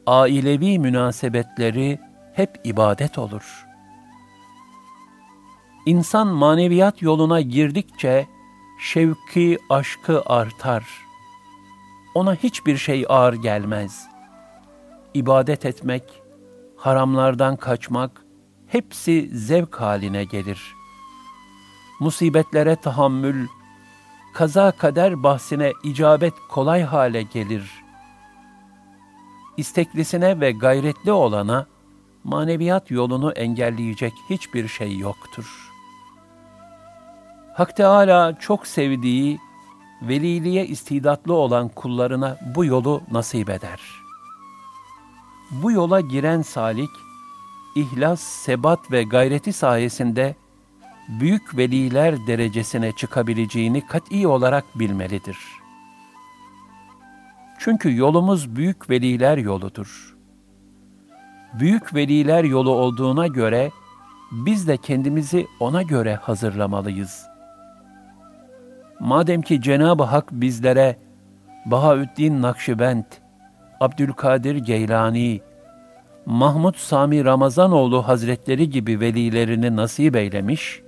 ailevi 0.08 0.80
münasebetleri 0.80 2.00
hep 2.34 2.60
ibadet 2.63 3.17
olur. 3.17 3.65
İnsan 5.86 6.28
maneviyat 6.28 7.02
yoluna 7.02 7.41
girdikçe 7.41 8.28
şevki, 8.80 9.58
aşkı 9.69 10.21
artar. 10.26 10.86
Ona 12.15 12.36
hiçbir 12.36 12.78
şey 12.78 13.06
ağır 13.10 13.34
gelmez.'' 13.34 14.12
ibadet 15.13 15.65
etmek, 15.65 16.04
haramlardan 16.78 17.56
kaçmak 17.56 18.26
hepsi 18.67 19.30
zevk 19.34 19.76
haline 19.76 20.24
gelir. 20.24 20.76
Musibetlere 22.00 22.76
tahammül, 22.76 23.47
kaza 24.34 24.72
kader 24.72 25.24
bahsine 25.24 25.74
icabet 25.84 26.34
kolay 26.50 26.84
hale 26.84 27.22
gelir. 27.22 27.72
İsteklisine 29.58 30.39
ve 30.39 30.52
gayretli 30.52 31.12
olana 31.12 31.65
maneviyat 32.24 32.91
yolunu 32.91 33.32
engelleyecek 33.32 34.13
hiçbir 34.30 34.67
şey 34.67 34.98
yoktur. 34.98 35.72
Hak 37.54 37.78
Teâlâ 37.78 38.39
çok 38.39 38.67
sevdiği, 38.67 39.39
veliliğe 40.02 40.67
istidatlı 40.67 41.34
olan 41.34 41.70
kullarına 41.70 42.38
bu 42.56 42.65
yolu 42.65 43.02
nasip 43.12 43.50
eder.'' 43.50 44.02
Bu 45.52 45.72
yola 45.72 46.02
giren 46.02 46.41
salik, 46.41 46.89
ihlas, 47.76 48.22
sebat 48.22 48.91
ve 48.91 49.04
gayreti 49.04 49.54
sayesinde 49.54 50.36
büyük 51.07 51.57
veliler 51.57 52.27
derecesine 52.27 52.91
çıkabileceğini 52.91 53.85
kat'i 53.87 54.27
olarak 54.27 54.65
bilmelidir. 54.79 55.37
Çünkü 57.59 57.95
yolumuz 57.95 58.55
büyük 58.55 58.89
veliler 58.89 59.37
yoludur. 59.37 60.15
Büyük 61.59 61.95
veliler 61.95 62.43
yolu 62.43 62.69
olduğuna 62.69 63.27
göre 63.27 63.71
biz 64.31 64.67
de 64.67 64.77
kendimizi 64.77 65.47
ona 65.59 65.81
göre 65.81 66.15
hazırlamalıyız. 66.15 67.25
Madem 68.99 69.41
ki 69.41 69.61
Cenab-ı 69.61 70.03
Hak 70.03 70.31
bizlere 70.31 70.97
Bahaüddin 71.65 72.41
Nakşibend, 72.41 73.05
Abdülkadir 73.79 74.55
Geylani, 74.55 75.41
Mahmud 76.25 76.75
Sami 76.75 77.25
Ramazanoğlu 77.25 78.07
Hazretleri 78.07 78.69
gibi 78.69 78.99
velilerini 78.99 79.75
nasip 79.75 80.15
eylemiş, 80.15 80.81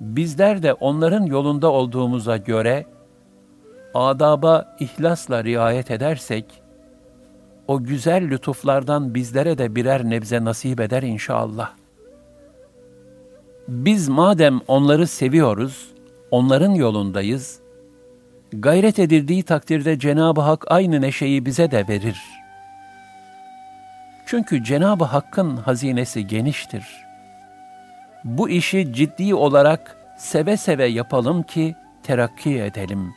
bizler 0.00 0.62
de 0.62 0.72
onların 0.72 1.22
yolunda 1.22 1.70
olduğumuza 1.70 2.36
göre, 2.36 2.86
adaba 3.94 4.76
ihlasla 4.80 5.44
riayet 5.44 5.90
edersek, 5.90 6.44
o 7.68 7.84
güzel 7.84 8.30
lütuflardan 8.30 9.14
bizlere 9.14 9.58
de 9.58 9.76
birer 9.76 10.04
nebze 10.04 10.44
nasip 10.44 10.80
eder 10.80 11.02
inşallah. 11.02 11.70
Biz 13.68 14.08
madem 14.08 14.60
onları 14.68 15.06
seviyoruz, 15.06 15.88
onların 16.30 16.70
yolundayız, 16.70 17.60
gayret 18.52 18.98
edildiği 18.98 19.42
takdirde 19.42 19.98
Cenab-ı 19.98 20.40
Hak 20.40 20.64
aynı 20.68 21.00
neşeyi 21.00 21.46
bize 21.46 21.70
de 21.70 21.88
verir. 21.88 22.20
Çünkü 24.26 24.64
Cenab-ı 24.64 25.04
Hakk'ın 25.04 25.56
hazinesi 25.56 26.26
geniştir. 26.26 27.03
Bu 28.24 28.48
işi 28.48 28.92
ciddi 28.92 29.34
olarak 29.34 29.96
seve 30.18 30.56
seve 30.56 30.86
yapalım 30.86 31.42
ki 31.42 31.74
terakki 32.02 32.62
edelim. 32.62 33.14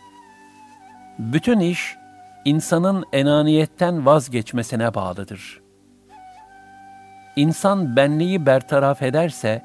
Bütün 1.19 1.59
iş 1.59 1.95
insanın 2.45 3.05
enaniyetten 3.13 4.05
vazgeçmesine 4.05 4.93
bağlıdır. 4.93 5.61
İnsan 7.35 7.95
benliği 7.95 8.45
bertaraf 8.45 9.01
ederse, 9.01 9.61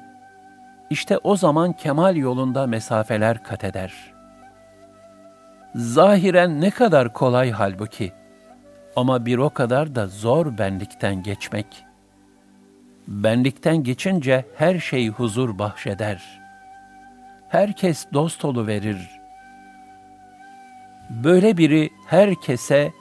işte 0.89 1.17
o 1.17 1.35
zaman 1.35 1.73
kemal 1.73 2.15
yolunda 2.15 2.67
mesafeler 2.67 3.43
kat 3.43 3.63
eder. 3.63 4.13
Zahiren 5.75 6.61
ne 6.61 6.71
kadar 6.71 7.13
kolay 7.13 7.51
halbuki, 7.51 8.13
ama 8.95 9.25
bir 9.25 9.37
o 9.37 9.49
kadar 9.49 9.95
da 9.95 10.07
zor 10.07 10.57
benlikten 10.57 11.23
geçmek. 11.23 11.85
Benlikten 13.07 13.83
geçince 13.83 14.45
her 14.55 14.79
şey 14.79 15.09
huzur 15.09 15.59
bahşeder. 15.59 16.41
Herkes 17.49 18.05
dost 18.13 18.45
verir. 18.45 19.09
Böyle 21.09 21.57
biri 21.57 21.89
herkese, 22.07 22.91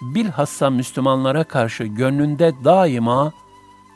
bilhassa 0.00 0.70
Müslümanlara 0.70 1.44
karşı 1.44 1.84
gönlünde 1.84 2.52
daima 2.64 3.32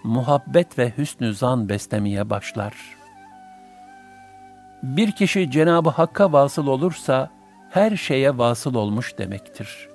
muhabbet 0.05 0.79
ve 0.79 0.93
hüsnü 0.99 1.35
zan 1.35 1.69
beslemeye 1.69 2.31
başlar.'' 2.31 3.01
Bir 4.83 5.13
kişi 5.13 5.51
Cenab-ı 5.51 5.91
Hakk'a 5.91 6.33
vasıl 6.33 6.67
olursa 6.67 7.31
her 7.71 7.97
şeye 7.97 8.39
vasıl 8.39 8.75
olmuş 8.75 9.19
demektir. 9.19 9.89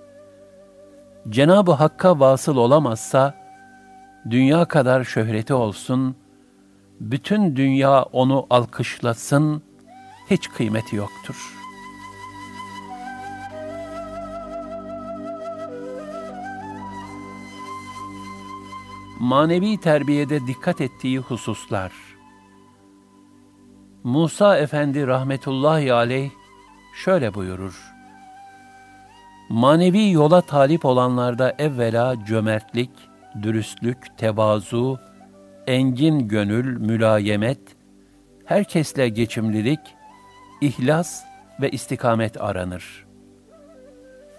Cenab-ı 1.30 1.71
Hakk'a 1.71 2.19
vasıl 2.19 2.58
olamazsa 2.58 3.34
dünya 4.29 4.65
kadar 4.65 5.03
şöhreti 5.03 5.53
olsun, 5.53 6.15
bütün 6.99 7.55
dünya 7.55 8.03
onu 8.03 8.47
alkışlasın, 8.49 9.63
hiç 10.29 10.49
kıymeti 10.49 10.95
yoktur. 10.95 11.55
Manevi 19.19 19.77
terbiyede 19.77 20.47
dikkat 20.47 20.81
ettiği 20.81 21.19
hususlar 21.19 21.91
Musa 24.03 24.57
Efendi 24.57 25.07
rahmetullahi 25.07 25.93
aleyh 25.93 26.31
şöyle 27.03 27.33
buyurur. 27.33 27.93
Manevi 29.49 30.11
yola 30.11 30.41
talip 30.41 30.85
olanlarda 30.85 31.55
evvela 31.57 32.25
cömertlik, 32.25 32.89
dürüstlük, 33.43 34.17
tevazu, 34.17 35.00
engin 35.67 36.28
gönül, 36.28 36.78
mülayemet, 36.78 37.60
herkesle 38.45 39.10
geçimlilik, 39.10 39.80
ihlas 40.62 41.24
ve 41.62 41.69
istikamet 41.69 42.41
aranır. 42.41 43.06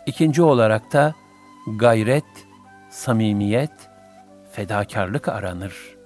İkinci 0.07 0.43
olarak 0.43 0.93
da 0.93 1.15
gayret, 1.79 2.47
samimiyet, 2.91 3.73
fedakarlık 4.53 5.29
aranır.'' 5.29 5.97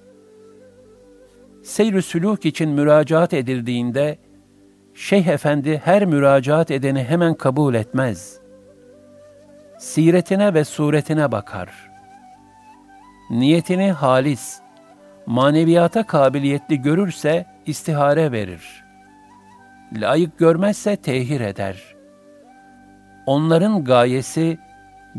seyr-i 1.62 2.02
sülûk 2.02 2.46
için 2.46 2.70
müracaat 2.70 3.34
edildiğinde, 3.34 4.18
Şeyh 4.94 5.26
Efendi 5.26 5.82
her 5.84 6.04
müracaat 6.04 6.70
edeni 6.70 7.04
hemen 7.04 7.34
kabul 7.34 7.74
etmez. 7.74 8.40
Siretine 9.78 10.54
ve 10.54 10.64
suretine 10.64 11.32
bakar. 11.32 11.89
Niyetini 13.30 13.92
halis, 13.92 14.60
maneviyata 15.26 16.06
kabiliyetli 16.06 16.82
görürse 16.82 17.46
istihare 17.66 18.32
verir. 18.32 18.84
Layık 19.92 20.38
görmezse 20.38 20.96
tehir 20.96 21.40
eder. 21.40 21.96
Onların 23.26 23.84
gayesi, 23.84 24.58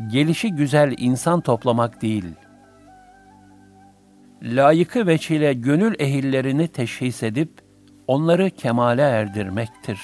gelişi 0.07 0.51
güzel 0.51 0.95
insan 0.97 1.41
toplamak 1.41 2.01
değil.'' 2.01 2.51
layıkı 4.43 5.07
veçile 5.07 5.53
gönül 5.53 5.95
ehillerini 5.99 6.67
teşhis 6.67 7.23
edip 7.23 7.61
onları 8.07 8.49
kemale 8.49 9.01
erdirmektir. 9.01 9.99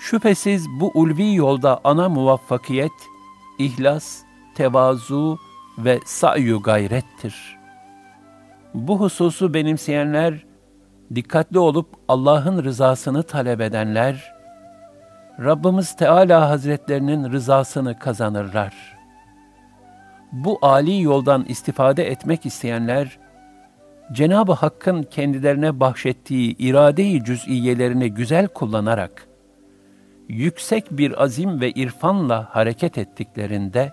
Şüphesiz 0.00 0.66
bu 0.80 0.90
ulvi 0.94 1.34
yolda 1.34 1.80
ana 1.84 2.08
muvaffakiyet, 2.08 2.92
ihlas, 3.58 4.22
tevazu 4.54 5.38
ve 5.78 6.00
sa'yu 6.06 6.62
gayrettir. 6.62 7.58
Bu 8.74 9.00
hususu 9.00 9.54
benimseyenler, 9.54 10.44
dikkatli 11.14 11.58
olup 11.58 11.88
Allah'ın 12.08 12.64
rızasını 12.64 13.22
talep 13.22 13.60
edenler, 13.60 14.34
Rabbimiz 15.44 15.96
Teala 15.96 16.50
Hazretlerinin 16.50 17.32
rızasını 17.32 17.98
kazanırlar.'' 17.98 18.98
bu 20.32 20.58
âli 20.62 21.02
yoldan 21.02 21.44
istifade 21.48 22.10
etmek 22.10 22.46
isteyenler, 22.46 23.18
Cenab-ı 24.12 24.52
Hakk'ın 24.52 25.02
kendilerine 25.02 25.80
bahşettiği 25.80 26.56
irade-i 26.56 27.24
cüz'iyelerini 27.24 28.14
güzel 28.14 28.48
kullanarak, 28.48 29.28
yüksek 30.28 30.90
bir 30.90 31.22
azim 31.22 31.60
ve 31.60 31.70
irfanla 31.70 32.48
hareket 32.50 32.98
ettiklerinde, 32.98 33.92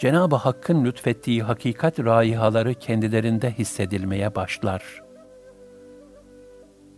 Cenab-ı 0.00 0.36
Hakk'ın 0.36 0.84
lütfettiği 0.84 1.42
hakikat 1.42 1.98
raihaları 1.98 2.74
kendilerinde 2.74 3.50
hissedilmeye 3.50 4.34
başlar. 4.34 5.02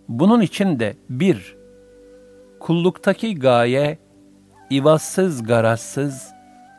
Bunun 0.08 0.40
için 0.40 0.80
de 0.80 0.96
bir, 1.08 1.56
kulluktaki 2.60 3.34
gaye, 3.34 3.98
ivazsız 4.70 5.42
garazsız, 5.42 6.32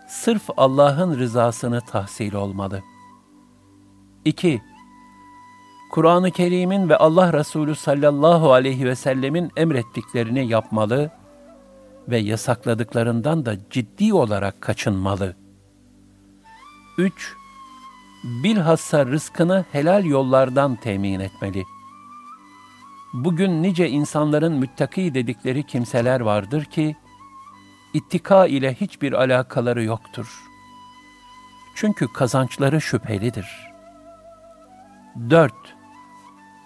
sırf 0.07 0.41
Allah'ın 0.57 1.19
rızasını 1.19 1.81
tahsil 1.81 2.33
olmalı. 2.33 2.81
2. 4.25 4.61
Kur'an-ı 5.91 6.31
Kerim'in 6.31 6.89
ve 6.89 6.97
Allah 6.97 7.33
Resulü 7.33 7.75
sallallahu 7.75 8.53
aleyhi 8.53 8.85
ve 8.85 8.95
sellemin 8.95 9.51
emrettiklerini 9.57 10.47
yapmalı 10.47 11.11
ve 12.07 12.17
yasakladıklarından 12.17 13.45
da 13.45 13.55
ciddi 13.69 14.13
olarak 14.13 14.61
kaçınmalı. 14.61 15.42
3. 16.97 17.35
Bilhassa 18.23 19.05
rızkını 19.05 19.65
helal 19.71 20.05
yollardan 20.05 20.75
temin 20.75 21.19
etmeli. 21.19 21.65
Bugün 23.13 23.63
nice 23.63 23.89
insanların 23.89 24.53
müttaki 24.53 25.13
dedikleri 25.13 25.63
kimseler 25.63 26.19
vardır 26.19 26.65
ki, 26.65 26.95
ittika 27.93 28.47
ile 28.47 28.73
hiçbir 28.73 29.13
alakaları 29.13 29.83
yoktur. 29.83 30.43
Çünkü 31.75 32.13
kazançları 32.13 32.81
şüphelidir. 32.81 33.47
4. 35.29 35.53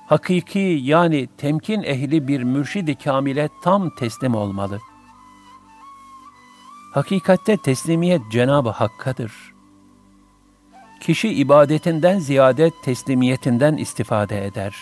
Hakiki 0.07 0.79
yani 0.81 1.27
temkin 1.37 1.83
ehli 1.83 2.27
bir 2.27 2.43
mürşidi 2.43 2.95
kamile 2.95 3.49
tam 3.63 3.95
teslim 3.95 4.35
olmalı. 4.35 4.79
Hakikatte 6.93 7.57
teslimiyet 7.57 8.21
Cenab-ı 8.31 8.69
Hakk'adır. 8.69 9.56
Kişi 10.99 11.29
ibadetinden 11.29 12.19
ziyade 12.19 12.71
teslimiyetinden 12.83 13.77
istifade 13.77 14.45
eder. 14.45 14.75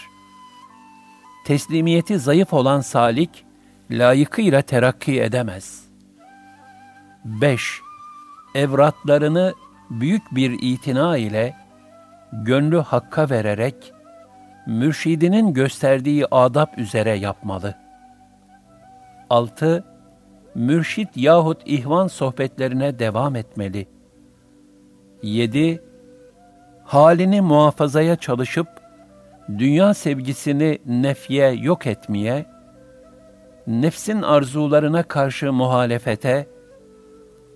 Teslimiyeti 1.45 2.19
zayıf 2.19 2.54
olan 2.54 2.82
salik, 2.82 3.45
layıkıyla 3.91 4.62
terakki 4.62 5.21
edemez.'' 5.21 5.86
5. 7.25 7.82
Evratlarını 8.56 9.54
büyük 9.89 10.36
bir 10.36 10.58
itina 10.62 11.17
ile 11.17 11.56
gönlü 12.34 12.78
hakka 12.78 13.30
vererek 13.30 13.93
mürşidinin 14.67 15.54
gösterdiği 15.54 16.25
adab 16.32 16.67
üzere 16.78 17.12
yapmalı. 17.12 17.75
6. 19.30 19.84
Mürşit 20.56 21.10
yahut 21.15 21.62
ihvan 21.65 22.08
sohbetlerine 22.08 22.99
devam 22.99 23.36
etmeli. 23.36 23.88
7. 25.23 25.84
Halini 26.86 27.41
muhafazaya 27.41 28.15
çalışıp 28.15 28.67
dünya 29.58 29.93
sevgisini 29.93 30.80
nefye 30.86 31.52
yok 31.52 31.88
etmeye, 31.88 32.45
nefsin 33.67 34.21
arzularına 34.21 35.04
karşı 35.04 35.54
muhalefete, 35.54 36.48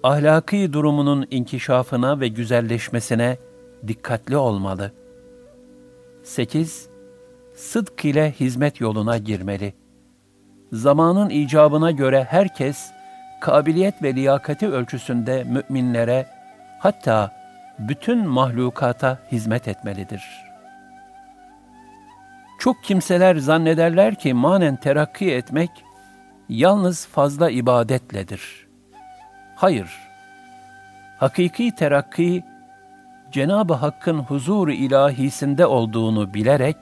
ahlaki 0.03 0.73
durumunun 0.73 1.27
inkişafına 1.31 2.19
ve 2.19 2.27
güzelleşmesine 2.27 3.37
dikkatli 3.87 4.37
olmalı. 4.37 4.91
8. 6.23 6.89
Sıdk 7.55 8.05
ile 8.05 8.31
hizmet 8.31 8.81
yoluna 8.81 9.17
girmeli. 9.17 9.73
Zamanın 10.71 11.29
icabına 11.29 11.91
göre 11.91 12.23
herkes, 12.29 12.91
kabiliyet 13.41 14.03
ve 14.03 14.15
liyakati 14.15 14.67
ölçüsünde 14.67 15.43
müminlere, 15.43 16.27
hatta 16.79 17.38
bütün 17.79 18.27
mahlukata 18.27 19.19
hizmet 19.31 19.67
etmelidir. 19.67 20.23
Çok 22.59 22.83
kimseler 22.83 23.35
zannederler 23.35 24.15
ki 24.15 24.33
manen 24.33 24.75
terakki 24.75 25.31
etmek, 25.33 25.69
yalnız 26.49 27.07
fazla 27.07 27.49
ibadetledir. 27.49 28.67
Hayır, 29.55 29.87
hakiki 31.17 31.75
terakki, 31.75 32.43
Cenab-ı 33.31 33.73
Hakk'ın 33.73 34.19
huzur 34.19 34.67
ilahisinde 34.67 35.65
olduğunu 35.65 36.33
bilerek, 36.33 36.77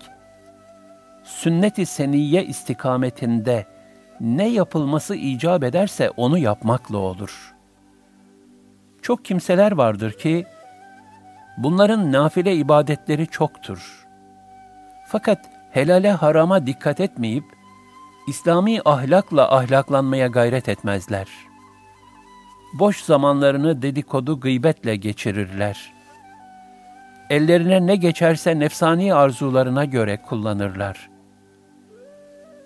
sünnet-i 1.24 1.86
seniyye 1.86 2.46
istikametinde 2.46 3.66
ne 4.22 4.48
yapılması 4.48 5.16
icap 5.16 5.64
ederse 5.64 6.10
onu 6.10 6.38
yapmakla 6.38 6.98
olur. 6.98 7.54
Çok 9.02 9.26
kimseler 9.26 9.72
vardır 9.72 10.12
ki, 10.12 10.46
bunların 11.58 12.12
nafile 12.12 12.56
ibadetleri 12.56 13.28
çoktur. 13.28 14.08
Fakat 15.08 15.39
helale 15.72 16.12
harama 16.12 16.67
dikkat 16.67 17.00
etmeyip, 17.00 17.43
İslami 18.28 18.82
ahlakla 18.86 19.56
ahlaklanmaya 19.56 20.28
gayret 20.28 20.70
etmezler. 20.70 21.28
Boş 22.74 23.02
zamanlarını 23.02 23.82
dedikodu 23.82 24.39
gıybetle 24.39 24.96
geçirirler. 24.96 25.93
Ellerine 27.30 27.88
ne 27.88 27.96
geçerse 27.96 28.60
nefsani 28.60 29.13
arzularına 29.13 29.86
göre 29.86 30.22
kullanırlar. 30.22 31.10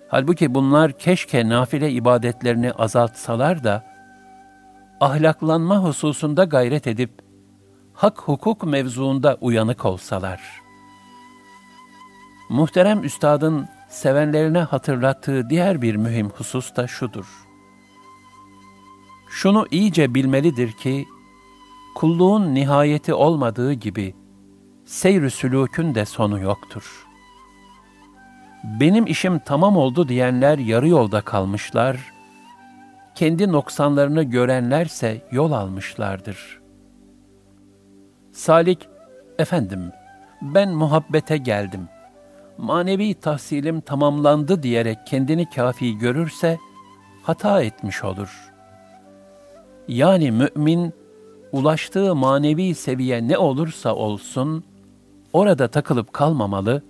Halbuki 0.07 0.55
bunlar 0.55 0.91
keşke 0.91 1.49
nafile 1.49 1.91
ibadetlerini 1.91 2.71
azaltsalar 2.71 3.63
da, 3.63 3.83
ahlaklanma 4.99 5.77
hususunda 5.77 6.43
gayret 6.43 6.87
edip, 6.87 7.11
hak 8.01 8.21
hukuk 8.21 8.63
mevzuunda 8.63 9.37
uyanık 9.41 9.85
olsalar. 9.85 10.41
Muhterem 12.49 13.03
Üstad'ın 13.03 13.67
sevenlerine 13.89 14.59
hatırlattığı 14.59 15.49
diğer 15.49 15.81
bir 15.81 15.95
mühim 15.95 16.29
husus 16.29 16.75
da 16.75 16.87
şudur. 16.87 17.25
Şunu 19.29 19.67
iyice 19.71 20.15
bilmelidir 20.15 20.71
ki, 20.71 21.07
kulluğun 21.95 22.55
nihayeti 22.55 23.13
olmadığı 23.13 23.73
gibi, 23.73 24.15
seyr-ü 24.85 25.29
sülûkün 25.29 25.95
de 25.95 26.05
sonu 26.05 26.39
yoktur. 26.39 27.07
Benim 28.63 29.07
işim 29.07 29.39
tamam 29.39 29.77
oldu 29.77 30.07
diyenler 30.07 30.57
yarı 30.57 30.87
yolda 30.87 31.21
kalmışlar, 31.21 31.97
kendi 33.15 33.51
noksanlarını 33.51 34.23
görenlerse 34.23 35.27
yol 35.31 35.51
almışlardır. 35.51 36.60
Salik, 38.33 38.89
efendim, 39.39 39.91
ben 40.41 40.69
muhabbete 40.69 41.37
geldim. 41.37 41.89
Manevi 42.57 43.13
tahsilim 43.13 43.81
tamamlandı 43.81 44.63
diyerek 44.63 44.97
kendini 45.07 45.49
kafi 45.49 45.97
görürse, 45.97 46.57
hata 47.23 47.61
etmiş 47.61 48.03
olur. 48.03 48.51
Yani 49.87 50.31
mümin, 50.31 50.93
ulaştığı 51.51 52.15
manevi 52.15 52.75
seviye 52.75 53.27
ne 53.27 53.37
olursa 53.37 53.95
olsun, 53.95 54.63
orada 55.33 55.67
takılıp 55.67 56.13
kalmamalı, 56.13 56.83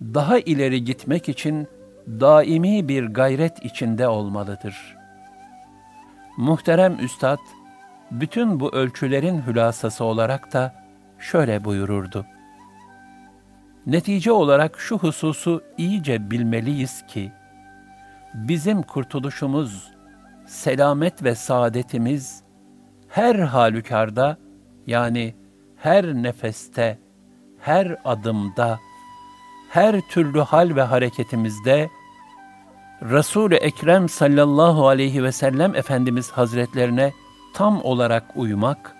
daha 0.00 0.38
ileri 0.38 0.84
gitmek 0.84 1.28
için 1.28 1.68
daimi 2.08 2.88
bir 2.88 3.06
gayret 3.06 3.64
içinde 3.64 4.08
olmalıdır. 4.08 4.96
Muhterem 6.36 7.04
Üstad, 7.04 7.38
bütün 8.10 8.60
bu 8.60 8.74
ölçülerin 8.74 9.42
hülasası 9.46 10.04
olarak 10.04 10.52
da 10.52 10.74
şöyle 11.18 11.64
buyururdu. 11.64 12.26
Netice 13.86 14.32
olarak 14.32 14.80
şu 14.80 14.98
hususu 14.98 15.62
iyice 15.78 16.30
bilmeliyiz 16.30 17.06
ki, 17.06 17.32
bizim 18.34 18.82
kurtuluşumuz, 18.82 19.92
selamet 20.46 21.22
ve 21.22 21.34
saadetimiz, 21.34 22.42
her 23.08 23.34
halükarda, 23.34 24.36
yani 24.86 25.34
her 25.76 26.04
nefeste, 26.14 26.98
her 27.60 27.96
adımda, 28.04 28.78
her 29.70 30.00
türlü 30.00 30.40
hal 30.40 30.76
ve 30.76 30.82
hareketimizde 30.82 31.88
Resul-i 33.02 33.54
Ekrem 33.54 34.08
sallallahu 34.08 34.88
aleyhi 34.88 35.24
ve 35.24 35.32
sellem 35.32 35.74
Efendimiz 35.74 36.30
Hazretlerine 36.30 37.12
tam 37.54 37.84
olarak 37.84 38.24
uymak, 38.36 38.96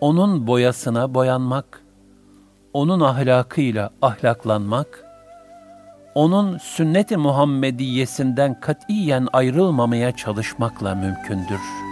onun 0.00 0.46
boyasına 0.46 1.14
boyanmak, 1.14 1.82
onun 2.72 3.00
ahlakıyla 3.00 3.90
ahlaklanmak, 4.02 5.04
onun 6.14 6.58
sünnet-i 6.58 7.16
Muhammediyesinden 7.16 8.60
katiyen 8.60 9.28
ayrılmamaya 9.32 10.16
çalışmakla 10.16 10.94
mümkündür.'' 10.94 11.91